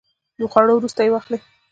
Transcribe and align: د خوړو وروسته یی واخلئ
د 0.39 0.39
خوړو 0.51 0.73
وروسته 0.77 1.01
یی 1.03 1.11
واخلئ 1.11 1.39